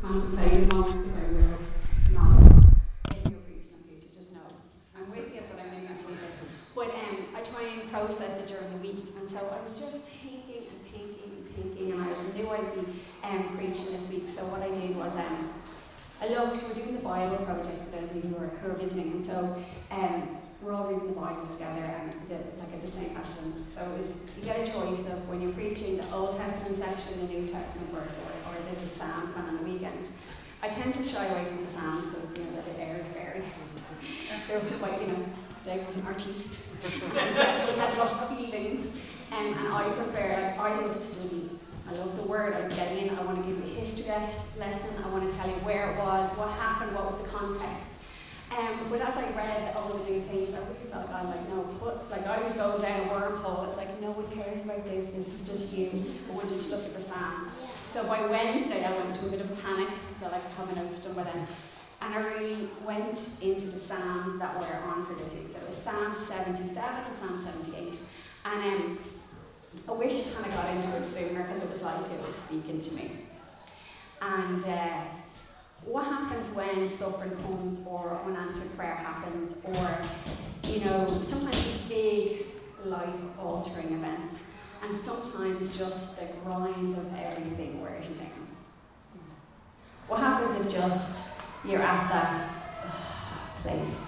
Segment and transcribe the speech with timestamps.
[0.00, 1.58] contemplating because I will
[2.12, 2.38] not
[3.10, 4.46] if you're preaching in future, just know.
[4.96, 6.18] I'm with you, but I may miss something.
[6.74, 9.98] But um, I try and process it during the week, and so I was just
[10.22, 14.28] thinking and thinking and thinking, and I was knew I'd be um, preaching this week.
[14.28, 15.50] So what I did was um,
[16.20, 16.62] I looked.
[16.62, 19.24] We're doing the Bible project for those of you who are, who are visiting, and
[19.24, 19.58] so
[19.90, 23.66] um, we're all reading the Bible together, and the, like at the same lesson.
[23.70, 26.38] So is you get a choice of when you're preaching the Old
[26.76, 30.12] Section, the New Testament verse, or, or there's a psalm on the weekends.
[30.62, 33.04] I tend to shy away from the psalms because you know they're a bit airy
[33.14, 33.42] fairy.
[34.48, 35.24] they're quite, you know,
[35.64, 36.68] Dave was an artist.
[36.84, 38.86] and had a lot of feelings.
[39.30, 41.50] Um, and I prefer, like, I love study.
[41.88, 42.54] I love the word.
[42.54, 43.16] I get in.
[43.16, 44.12] I want to give you a history
[44.58, 44.90] lesson.
[45.04, 47.87] I want to tell you where it was, what happened, what was the context.
[48.56, 51.48] Um, but as I read all the new things, I really felt I was like,
[51.48, 53.68] no, put, like I was going down a wormhole.
[53.68, 55.12] It's like no one cares about this.
[55.12, 56.04] This is just you.
[56.32, 57.50] Wanted to look at the psalm.
[57.92, 60.52] So by Wednesday, I went into a bit of a panic because I like to
[60.52, 61.46] have my notes done by then.
[62.00, 65.48] And I really went into the Psalms that were on for this week.
[65.52, 67.98] So it was Psalm 77 and Psalm 78.
[68.44, 68.98] And um,
[69.88, 72.34] I wish I kind of got into it sooner because it was like it was
[72.34, 73.10] speaking to me.
[74.22, 75.00] And uh,
[75.84, 79.98] what happens when suffering comes or unanswered prayer happens or,
[80.70, 82.46] you know, sometimes big
[82.84, 84.50] life altering events
[84.82, 88.48] and sometimes just the grind of everything wearing down.
[90.08, 94.04] What happens if just you're at that place?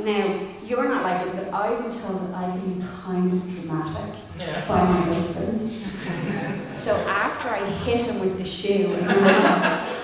[0.00, 3.54] Now, you're not like this, but I've been told that I can be kind of
[3.54, 4.66] dramatic yeah.
[4.66, 5.60] by my husband.
[6.78, 8.94] so after I hit him with the shoe,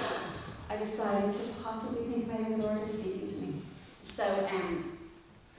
[1.15, 3.63] I to possibly think maybe the Lord is speaking to me.
[4.03, 4.99] So um,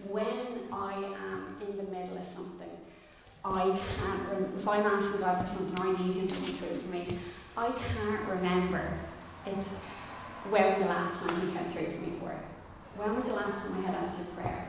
[0.09, 2.70] when I am in the middle of something,
[3.44, 6.88] I can't, if I'm asking God for something I need Him to come through for
[6.89, 7.20] me,
[7.58, 9.00] I can't remember.
[9.45, 9.80] It's
[10.50, 12.38] when the last time He came through for me for it.
[12.97, 14.67] When was the last time I had answered prayer?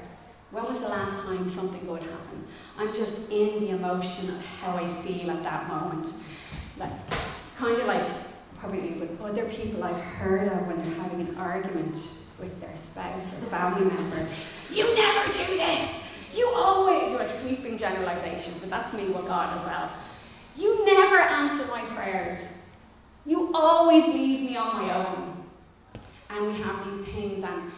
[0.52, 2.46] When was the last time something good happened?
[2.78, 6.12] I'm just in the emotion of how I feel at that moment.
[6.78, 6.92] Like,
[7.56, 8.06] kind of like
[8.58, 11.94] probably with other people I've heard of when they're having an argument
[12.40, 14.26] with their spouse or family member.
[14.70, 16.02] You never do this!
[16.34, 19.90] You always, you're like sweeping generalizations, but that's me with God as well.
[20.56, 22.58] You never answer my prayers.
[23.24, 25.44] You always leave me on my own.
[26.30, 27.72] And we have these things, and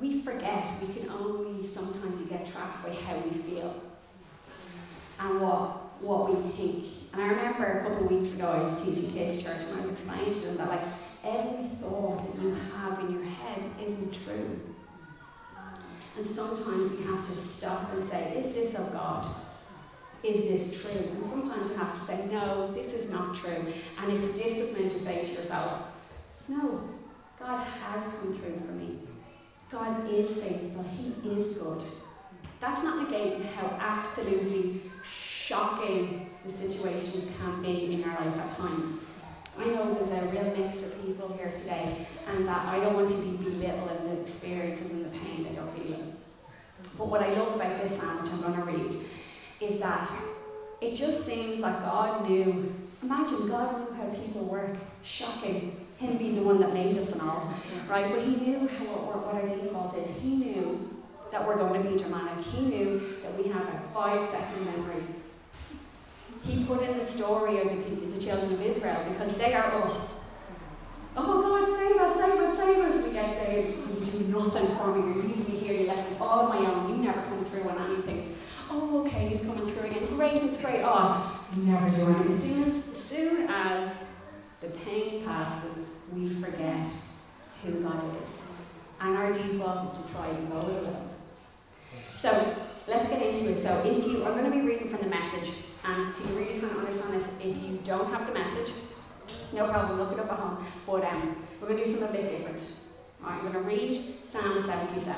[0.00, 0.80] we forget.
[0.80, 3.74] We can only sometimes get trapped by how we feel
[5.18, 6.84] and what, what we think.
[7.12, 9.82] And I remember a couple of weeks ago, I was teaching kids church, and I
[9.82, 10.82] was explaining to them that, like,
[11.24, 14.60] every thought that you have in your head isn't true.
[16.16, 19.34] And sometimes you have to stop and say, Is this of God?
[20.22, 21.00] Is this true?
[21.00, 23.72] And sometimes you have to say, No, this is not true.
[23.98, 25.86] And it's a discipline to say to yourself,
[26.48, 26.82] No,
[27.38, 28.98] God has come through for me.
[29.70, 30.84] God is faithful.
[30.84, 31.82] He is good.
[32.60, 34.89] That's not negating how absolutely
[35.50, 39.02] shocking the situations can be in our life at times.
[39.58, 43.10] I know there's a real mix of people here today, and that I don't want
[43.10, 46.14] to be belittling the experiences and the pain that you're feeling.
[46.96, 49.04] But what I love about this psalm, which I'm going to read,
[49.60, 50.08] is that
[50.80, 52.72] it just seems like God knew.
[53.02, 54.76] Imagine God knew how people work.
[55.02, 55.84] Shocking.
[55.98, 57.52] Him being the one that made us and all,
[57.88, 58.10] right?
[58.10, 60.06] But He knew how, what our default is.
[60.22, 60.88] He knew
[61.32, 62.44] that we're going to be dramatic.
[62.44, 65.04] He knew that we have a five second memory
[66.44, 70.10] he put in the story of the, the children of Israel because they are us.
[71.16, 73.06] Oh God, save us, save us, save us.
[73.06, 73.78] We get saved.
[73.78, 75.14] You do nothing for me.
[75.14, 75.74] You leave me here.
[75.74, 76.88] You left me all on my own.
[76.90, 78.36] You never come through on anything.
[78.70, 80.04] Oh, okay, he's coming through again.
[80.06, 80.82] Great, it's great.
[80.84, 82.32] Oh, you never do anything.
[82.32, 83.92] As soon as, as soon as
[84.60, 86.86] the pain passes, we forget
[87.64, 88.42] who God is.
[89.00, 91.08] And our default is to try and go it alone.
[92.14, 93.62] So let's get into it.
[93.62, 95.50] So if you, I'm going to be reading from the message.
[95.84, 98.72] And to really kind of understand this, if you don't have the message,
[99.52, 100.66] no problem, look it up at home.
[100.86, 102.62] But um, we're going to do something a bit different.
[103.22, 105.14] All right, I'm going to read Psalm 77.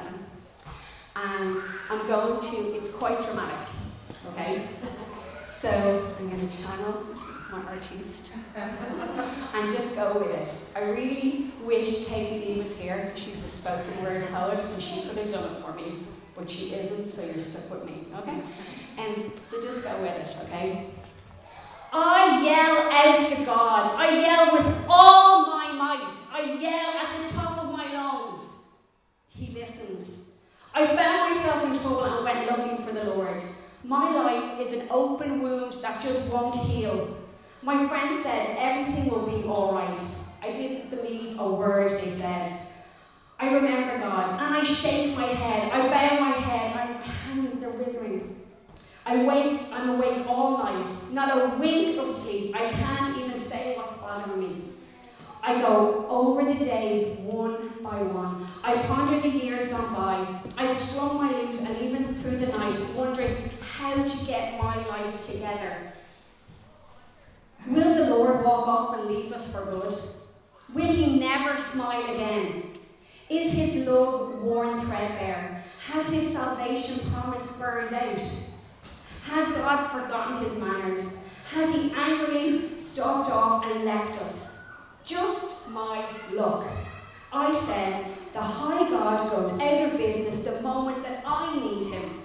[1.14, 3.68] And I'm going to, it's quite dramatic,
[4.32, 4.68] okay?
[5.48, 5.68] So
[6.18, 7.04] I'm going to channel
[7.50, 10.48] my artiste and just go with it.
[10.74, 13.12] I really wish Casey was here.
[13.14, 15.98] She's a spoken word poet and she could have done it for me,
[16.34, 18.40] but she isn't, so you're stuck with me, okay?
[18.98, 20.86] And so just go with it, okay?
[21.92, 23.94] I yell out to God.
[23.96, 26.14] I yell with all my might.
[26.32, 28.64] I yell at the top of my lungs.
[29.28, 30.26] He listens.
[30.74, 33.42] I found myself in trouble and went looking for the Lord.
[33.84, 37.18] My life is an open wound that just won't heal.
[37.62, 40.00] My friend said everything will be all right.
[40.42, 42.58] I didn't believe a word they said.
[43.38, 45.72] I remember God and I shake my head.
[45.72, 46.71] I bow my head
[49.04, 52.54] I wake, I'm awake all night, not a wink of sleep.
[52.54, 54.62] I can't even say what's bothering me.
[55.42, 58.46] I go over the days one by one.
[58.62, 60.40] I ponder the years gone by.
[60.56, 65.26] I strum my lute and even through the night, wondering how to get my life
[65.26, 65.92] together.
[67.66, 69.98] Will the Lord walk off and leave us for good?
[70.74, 72.62] Will he never smile again?
[73.28, 75.64] Is his love worn threadbare?
[75.88, 78.51] Has his salvation promise burned out?
[79.32, 81.16] Has God forgotten his manners?
[81.52, 84.66] Has he angrily stalked off and left us?
[85.06, 86.66] Just my luck.
[87.32, 92.22] I said, the high God goes out of business the moment that I need him.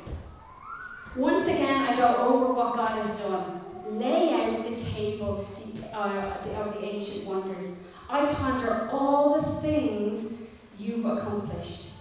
[1.16, 3.62] Once again, I go over what God has done.
[3.88, 5.48] Lay out the table
[5.94, 7.80] uh, of the ancient wonders.
[8.10, 10.40] I ponder all the things
[10.78, 11.94] you've accomplished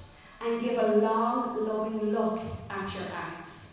[0.45, 3.66] and give a long, loving look at your acts.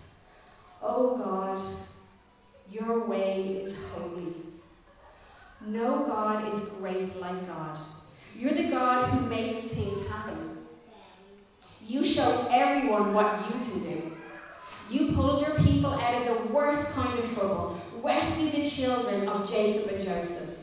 [0.85, 1.61] Oh God,
[2.69, 4.35] your way is holy.
[5.65, 7.79] No God is great like God.
[8.35, 10.57] You're the God who makes things happen.
[11.79, 14.11] You show everyone what you can do.
[14.89, 19.49] You pulled your people out of the worst kind of trouble, rescued the children of
[19.49, 20.57] Jacob and Joseph.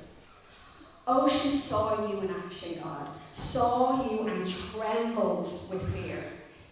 [1.06, 6.24] Ocean saw you in action, God, saw you and trembled with fear.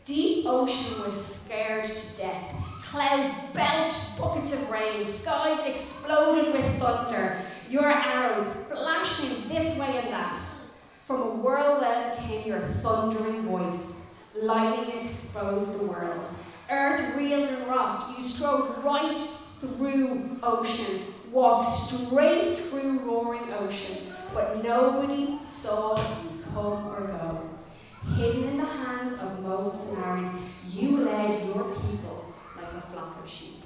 [0.04, 2.54] Deep ocean was scared to death.
[2.90, 5.06] Clouds belched buckets of rain.
[5.06, 7.40] Skies exploded with thunder.
[7.68, 10.40] Your arrows flashing this way and that.
[11.06, 14.00] From a whirlwind came your thundering voice.
[14.34, 16.24] Lightning exposed the world.
[16.70, 18.18] Earth reeled and rocked.
[18.18, 19.18] You strode right
[19.60, 21.02] through ocean,
[21.32, 27.50] walked straight through roaring ocean but nobody saw you come or go.
[28.14, 31.87] Hidden in the hands of Moses and Aaron, you led your people
[32.98, 33.62] flock of sheep.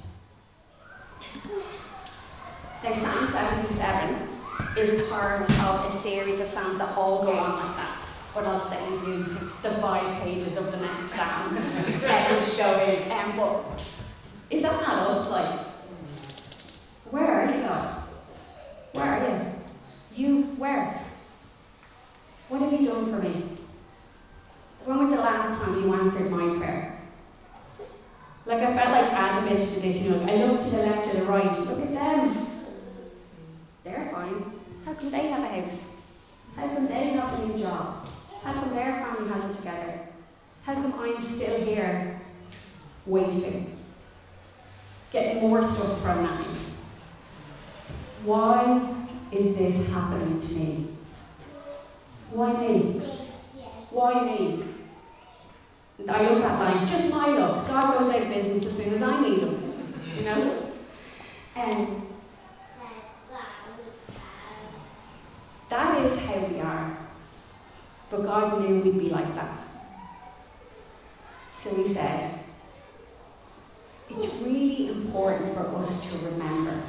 [2.85, 4.29] Now, Psalm 77
[4.77, 7.99] is part of a series of psalms that all go on like that.
[8.35, 9.25] But I'll send you
[9.63, 13.13] the five pages of the next psalm and show you.
[13.13, 13.83] Um, but
[14.51, 15.31] is that not us?
[15.31, 15.61] Like,
[17.11, 18.05] where are you, God?
[18.93, 20.27] Where are you?
[20.27, 21.01] You, where?
[22.49, 23.45] What have you done for me?
[24.85, 26.82] When was the last time you answered my prayer?
[28.53, 31.25] Like I felt like to this, you know, I looked to the left, to the
[31.25, 32.47] right, look at them.
[33.83, 34.53] They're fine.
[34.85, 35.87] How come they have a house?
[36.55, 38.07] How come they have a new job?
[38.45, 40.01] How come their family has it together?
[40.65, 42.21] How come I'm still here
[43.07, 43.79] waiting?
[45.11, 46.59] Getting more stuff from me?
[48.23, 48.95] Why
[49.33, 50.89] is this happening to me?
[52.31, 53.01] Why me?
[53.89, 54.72] Why me?
[56.09, 57.69] I love that line, just my luck.
[57.69, 59.75] God goes out of business as soon as I need him.
[60.17, 60.25] You mm.
[60.25, 60.73] know?
[61.55, 62.03] And
[65.69, 66.97] that is how we are.
[68.11, 69.59] But God knew we'd be like that.
[71.63, 72.41] So he said,
[74.11, 76.83] it's really important for us to remember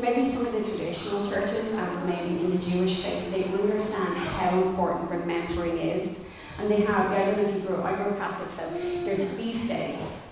[0.00, 4.60] maybe some of the traditional churches and maybe in the Jewish faith, they understand how
[4.62, 6.23] important remembering is.
[6.58, 8.70] And they have, I don't know if you grew up, I grew up Catholic, so
[9.04, 10.22] there's feast days.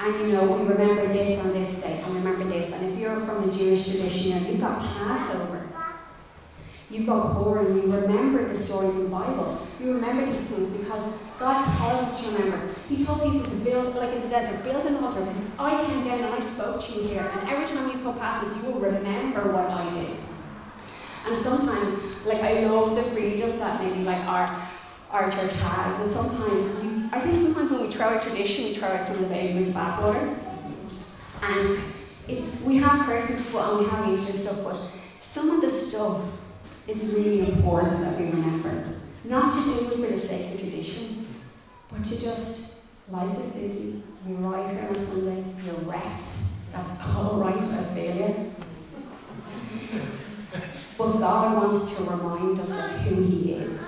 [0.00, 2.72] And you know, we remember this on this day, and remember this.
[2.72, 5.68] And if you're from the Jewish tradition, you've got Passover.
[6.90, 9.58] You've got Purim, you remember the stories in the Bible.
[9.78, 12.66] You remember these things because God tells us to remember.
[12.88, 16.02] He told people to build, like in the desert, build an altar because I came
[16.02, 17.30] down and I spoke to you here.
[17.40, 20.16] And every time you come past us, you will remember what I did.
[21.26, 24.46] And sometimes, like I love the freedom that maybe like our
[25.10, 26.00] our church has.
[26.00, 29.22] And sometimes, I think sometimes when we throw out tradition, we throw out some of
[29.22, 30.38] the baby with the bathwater.
[31.42, 31.78] And
[32.26, 34.80] it's we have Christmas and we have Easter and stuff, but
[35.22, 36.22] some of the stuff
[36.86, 38.94] is really important that we remember.
[39.24, 41.26] Not to do it for the sake of tradition,
[41.90, 42.76] but to just,
[43.10, 46.28] life is busy, you arrive here on Sunday, you're wrecked.
[46.72, 48.52] That's all right, I you.
[50.96, 53.80] But God wants to remind us of who He is.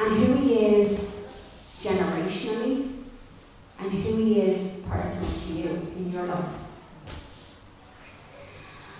[0.00, 1.14] And who He is
[1.82, 3.04] generationally,
[3.78, 6.44] and who He is personally to you in your life.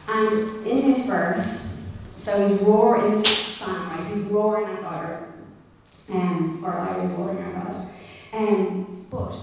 [0.08, 0.32] And
[0.66, 1.68] in this verse,
[2.16, 4.14] so he's roaring, in this song, right?
[4.14, 5.24] He's roaring at God,
[6.10, 7.88] um, or I was roaring at God.
[8.32, 9.34] Um, but,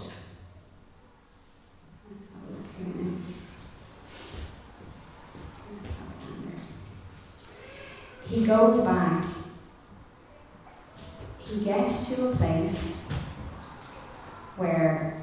[8.29, 9.16] He goes back.
[11.67, 12.95] Gets to a place
[14.55, 15.21] where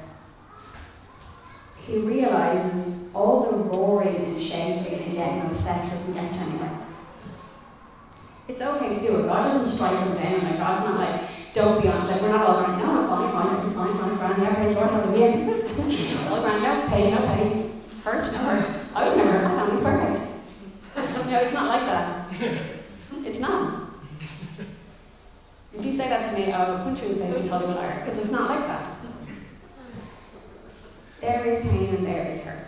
[1.87, 6.85] he realizes all the roaring and shouting and getting upset doesn't get anywhere.
[8.47, 9.25] It's okay to do it.
[9.25, 10.43] God doesn't strike them down.
[10.43, 11.21] Like God's not like,
[11.55, 12.05] don't be on.
[12.05, 14.43] Like we're not all going, no, no, fine, fine, it's fine, fine, fine.
[14.43, 16.29] Yeah, praise God, hallelujah.
[16.29, 18.69] all grand, no pain, no pain, hurt, no hurt.
[18.93, 19.47] I was never hurt.
[19.47, 21.25] My family's perfect.
[21.27, 22.35] no, it's not like that.
[23.25, 23.74] It's not.
[25.95, 27.75] You say that to me, I'll punch you in the face and tell you a
[27.75, 28.97] liar, because it's not like that.
[31.21, 32.67] There is pain and there is hurt.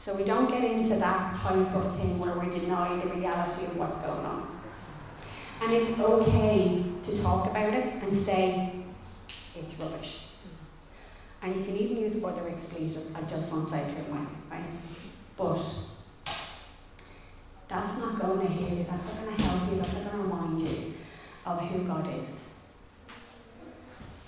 [0.00, 3.76] So we don't get into that type of thing where we deny the reality of
[3.76, 4.60] what's going on.
[5.60, 8.74] And it's okay to talk about it and say,
[9.56, 10.26] it's rubbish.
[11.42, 14.62] And you can even use other expletives, I just won't say it anyway, right?
[15.36, 15.64] But
[17.66, 20.16] that's not going to heal you, that's not going to help you, that's not going
[20.16, 20.94] to remind you
[21.46, 22.50] of who God is.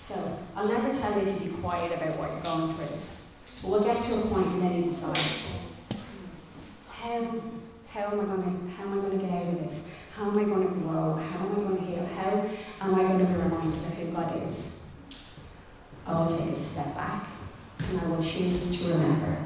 [0.01, 2.97] So I'll never tell you to be quiet about what you're going through.
[3.61, 5.17] But we'll get to a point and then you decide
[6.89, 7.41] how
[7.87, 9.83] how am I going to how am I going to get out of this?
[10.15, 11.15] How am I going to grow?
[11.15, 12.05] How am I going to heal?
[12.05, 12.49] How
[12.81, 14.79] am I going to be reminded of who God is?
[16.05, 17.27] I will take a step back
[17.79, 19.37] and I will choose to remember.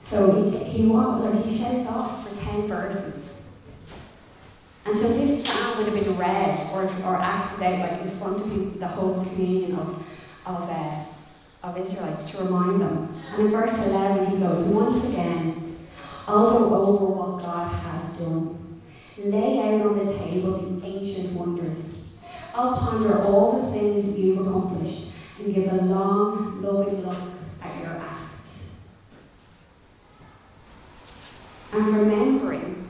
[0.00, 3.42] So he, he like he shouts off for ten verses.
[4.84, 8.40] And so this psalm would have been read or, or acted out like in front
[8.40, 10.02] of the whole communion of,
[10.46, 11.04] of uh,
[11.62, 13.20] of Israelites to remind them.
[13.32, 15.76] And in verse 11, he goes, Once again,
[16.26, 18.80] I'll go over what God has done.
[19.18, 22.00] Lay out on the table the ancient wonders.
[22.54, 27.18] I'll ponder all the things you've accomplished and give a long, loving look
[27.62, 28.68] at your acts.
[31.72, 32.88] And remembering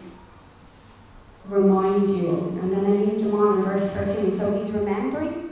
[1.46, 4.32] reminds you, and then I leave them on in verse 13.
[4.32, 5.48] So he's remembering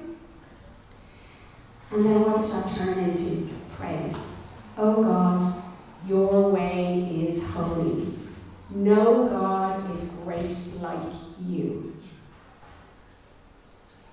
[1.90, 3.48] and then what does that turn into?
[3.76, 4.34] Praise.
[4.76, 5.62] Oh God,
[6.06, 8.12] your way is holy.
[8.70, 11.12] No God is great like
[11.44, 11.96] you.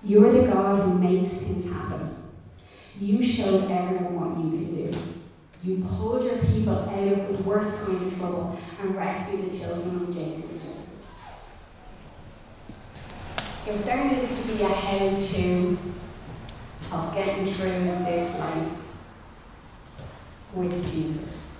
[0.04, 2.16] You're the God who makes things happen.
[3.00, 5.13] You showed everyone what you could do.
[5.64, 9.96] You pulled your people out of the worst kind of trouble and rescued the children
[9.96, 11.06] of Jacob and Joseph.
[13.66, 15.78] If there needed to be a how to
[16.92, 18.72] of getting through this life
[20.54, 21.58] with Jesus.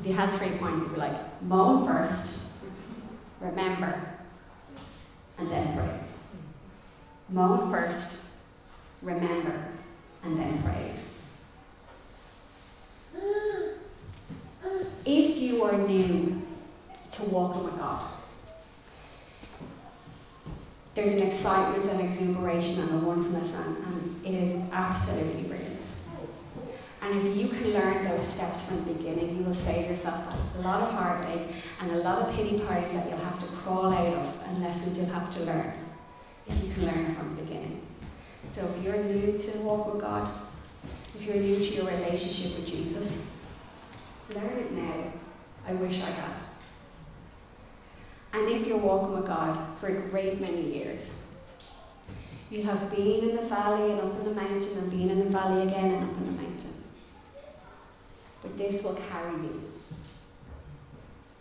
[0.00, 2.44] If you had three points, you'd be like, moan first,
[3.40, 4.00] remember,
[5.38, 6.20] and then praise.
[7.28, 8.16] Moan first,
[9.02, 9.64] remember,
[10.22, 11.02] and then praise.
[15.04, 16.42] If you are new
[17.12, 18.10] to walking with God,
[20.94, 25.80] there's an excitement and exuberation and a wonderfulness, and, and it is absolutely brilliant.
[27.02, 30.60] And if you can learn those steps from the beginning, you will save yourself a
[30.62, 31.48] lot of heartache
[31.80, 34.98] and a lot of pity parties that you'll have to crawl out of and lessons
[34.98, 35.72] you'll have to learn
[36.48, 37.86] if you can learn from the beginning.
[38.56, 40.28] So if you're new to the walk with God,
[41.14, 43.30] if you're new to your relationship with Jesus,
[44.34, 45.12] learn it now.
[45.66, 46.38] I wish I had.
[48.32, 51.24] And if you're walking with God for a great many years,
[52.50, 55.30] you have been in the valley and up in the mountain and been in the
[55.30, 56.74] valley again and up in the mountain.
[58.42, 59.62] But this will carry you.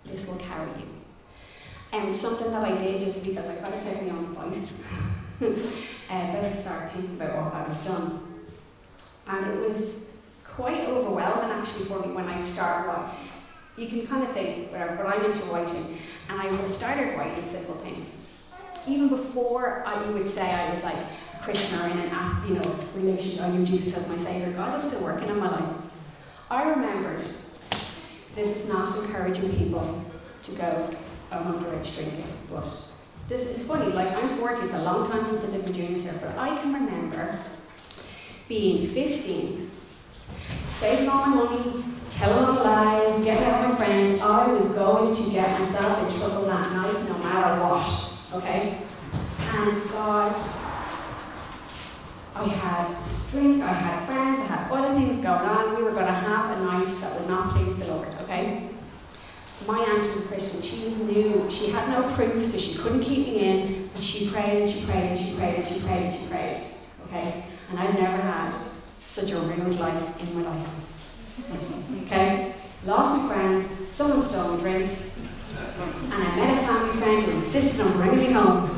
[0.05, 0.88] This will carry you.
[1.91, 4.84] And um, something that I did just because I got to take my own advice.
[6.10, 8.46] uh, better start thinking about what God has done.
[9.27, 10.10] And it was
[10.44, 13.29] quite overwhelming actually for me when I started writing.
[13.77, 15.98] You can kind of think, whatever, but I'm into writing.
[16.29, 18.25] And I started writing simple things.
[18.88, 22.55] Even before I, you would say I was like a Christian or in an you
[22.55, 25.75] know, relationship, I knew Jesus as my Saviour, God was still working in my life.
[26.50, 27.24] I remembered
[28.36, 30.05] this is not encouraging people
[30.44, 30.89] to go
[31.32, 32.67] on underage drinking, but
[33.27, 36.13] this is funny, like I'm 40, it's a long time since I did my junior
[36.22, 37.39] but I can remember
[38.48, 39.72] being 15,
[40.70, 41.84] saving all my money,
[42.17, 44.19] telling all lies, getting out my friends.
[44.22, 48.41] Oh, I was going to get myself in trouble that night no matter what.
[48.41, 48.81] Okay?
[49.39, 50.36] And God,
[52.36, 52.95] I had
[53.31, 55.75] drink, I had friends, I had other things going on.
[55.75, 58.07] We were going to have a night that would not please the Lord.
[58.22, 58.69] Okay?
[59.67, 60.62] My aunt was a Christian.
[60.62, 61.50] She was new.
[61.50, 63.89] She had no proof, so she couldn't keep me in.
[63.93, 66.62] But she prayed and she prayed and she prayed and she prayed and she prayed.
[67.07, 67.45] Okay?
[67.69, 68.55] And I've never had
[69.07, 70.84] such a ruined life in my life.
[72.03, 72.55] Okay?
[72.85, 74.91] Lost my friends, someone stole my drink,
[76.03, 78.77] And I met a family friend who insisted on bringing me home.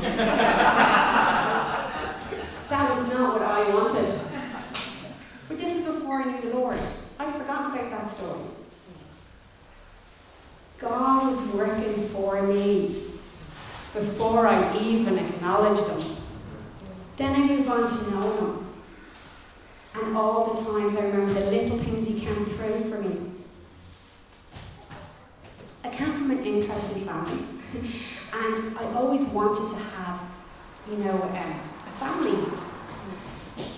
[2.68, 4.20] that was not what I wanted.
[5.48, 6.78] But this is before I knew the Lord.
[7.18, 8.40] I'd forgotten about that story.
[10.78, 13.04] God was working for me
[13.92, 16.16] before I even acknowledged Him.
[17.16, 18.64] Then I move on to know Him.
[19.94, 23.30] And all the times I remember the little things Through for me.
[25.82, 27.42] I came from an interesting family,
[28.34, 30.20] and I always wanted to have,
[30.90, 32.52] you know, um, a family.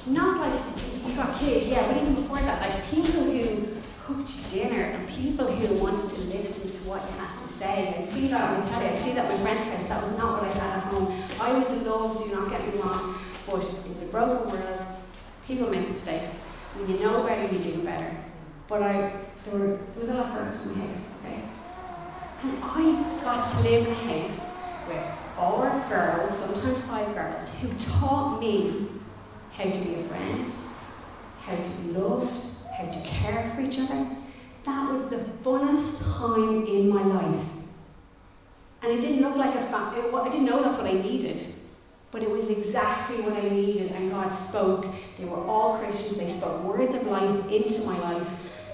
[0.04, 0.60] Not like
[1.06, 3.68] you got kids, yeah, but even before that, like people who
[4.04, 7.94] cooked dinner and people who wanted to listen to what you had to say.
[7.98, 9.86] and see that on the telly, see that with friend's house.
[9.86, 11.22] That was not what I had at home.
[11.38, 13.16] I was in love, do not get me wrong,
[13.46, 14.86] but it's a broken world.
[15.46, 16.40] People make mistakes.
[16.74, 18.16] When you know better, you do better.
[18.70, 19.12] But I,
[19.46, 21.42] there, there was a lot of in my house, okay?
[22.44, 25.02] And I got to live in a house with
[25.34, 28.86] four girls, sometimes five girls, who taught me
[29.50, 30.48] how to be a friend,
[31.40, 32.40] how to be loved,
[32.78, 34.06] how to care for each other.
[34.64, 37.46] That was the funnest time in my life.
[38.82, 41.44] And it didn't look like a family, I didn't know that's what I needed.
[42.12, 44.86] But it was exactly what I needed, and God spoke.
[45.18, 48.28] They were all Christians, they spoke words of life into my life.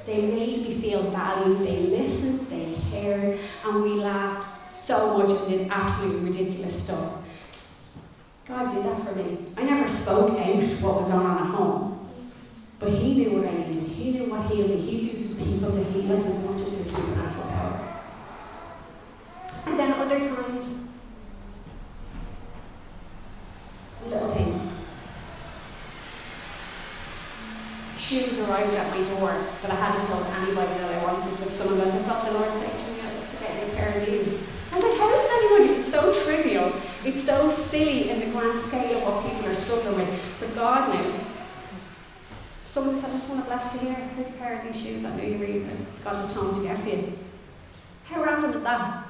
[0.07, 5.49] They made me feel valued, they listened, they cared, and we laughed so much and
[5.49, 7.25] did absolutely ridiculous stuff.
[8.47, 9.39] God did that for me.
[9.57, 12.09] I never spoke out what was going on at home,
[12.79, 13.83] but He knew what I needed.
[13.83, 14.81] He knew what healed me.
[14.81, 18.03] He uses people to heal us as much as His supernatural power.
[19.67, 20.89] And then other times,
[24.09, 24.73] little things.
[27.99, 28.96] Shoes arrived at my
[29.67, 32.39] that I hadn't told anybody that I wanted, but some of us, I felt the
[32.39, 34.41] Lord say to me, like to get you a pair of these.
[34.71, 35.81] I was like, how did anyone?
[35.81, 36.73] It's so trivial.
[37.05, 40.21] It's so silly in the grand scale of what people are struggling with.
[40.39, 41.15] But God knew.
[42.67, 44.11] Somebody said, I just want to bless you here.
[44.21, 45.67] A pair of these shoes I know you really
[46.05, 47.19] God just told me to get for you.
[48.05, 49.05] How random is that?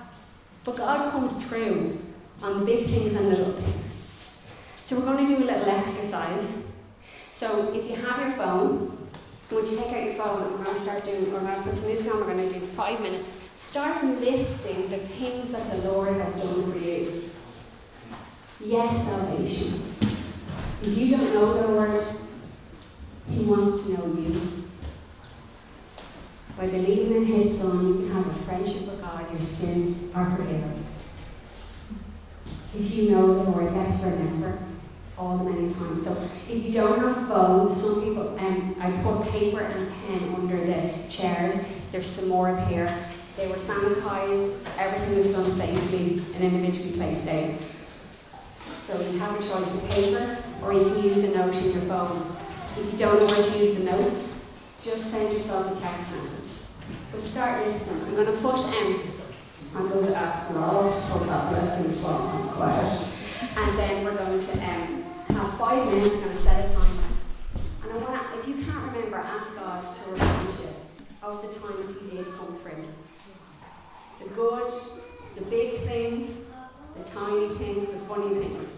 [0.65, 1.99] But God comes through
[2.43, 3.93] on the big things and the little things.
[4.87, 6.65] So we're going to do a little exercise.
[7.33, 8.97] So if you have your phone,
[9.49, 11.77] I'm going take out your phone we're going to start doing, we're going to put
[11.77, 13.31] some music on, we're going to do five minutes.
[13.59, 17.31] Start listing the things that the Lord has done for you.
[18.59, 19.95] Yes, salvation.
[20.83, 22.05] If you don't know the Lord,
[23.31, 24.65] He wants to know you.
[26.57, 30.29] By believing in His Son, you can have a friendship with God, your sins are
[30.37, 30.85] forgiven.
[32.75, 34.59] If you know the Lord, let's remember
[35.19, 36.05] all the many times.
[36.05, 40.65] So if you don't have phones, some people, um, I put paper and pen under
[40.67, 41.65] the chairs.
[41.93, 42.95] There's some more up here.
[43.37, 47.61] They were sanitised, everything was done safely and individually placed out.
[48.61, 51.83] So you have a choice of paper or you can use a note in your
[51.83, 52.35] phone.
[52.79, 54.45] If you don't know where to use the notes,
[54.81, 56.47] just send yourself a text message.
[57.13, 58.05] But start listening.
[58.05, 59.13] I'm going to put um,
[59.75, 63.07] I'm going to ask Rob to put that blessing song quiet.
[63.57, 64.86] And then we're going to um,
[65.67, 67.03] five minutes, going to set a timer.
[67.83, 70.69] And I want to, if you can't remember, ask God to remind you
[71.25, 72.87] of the times He did come through.
[74.21, 74.73] The good,
[75.35, 76.47] the big things,
[76.97, 78.69] the tiny things, the funny things.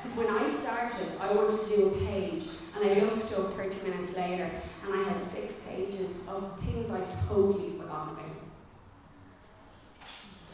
[0.00, 3.90] Because when I started, I wanted to do a page, and I looked up 30
[3.90, 4.48] minutes later,
[4.84, 8.24] and I had six pages of things I totally forgot about.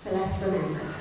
[0.02, 0.94] So let's remember.